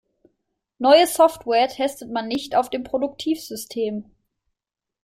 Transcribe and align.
Neue 0.79 1.05
Software 1.05 1.67
testet 1.67 2.09
man 2.09 2.27
nicht 2.27 2.55
auf 2.55 2.71
dem 2.71 2.83
Produktivsystem. 2.83 4.09